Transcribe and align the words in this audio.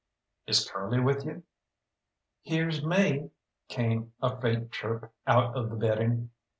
"Is 0.47 0.67
Curly 0.67 0.99
with 0.99 1.25
you?" 1.25 1.43
"Here's 2.41 2.83
me," 2.83 3.29
came 3.67 4.13
a 4.19 4.35
faint 4.41 4.71
chirp 4.71 5.13
out 5.27 5.55
of 5.55 5.69
the 5.69 5.75
bedding. 5.75 6.31